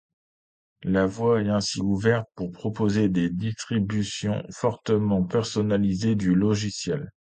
[0.81, 7.11] La voie est ainsi ouverte pour proposer des distributions fortement personnalisables du logiciel.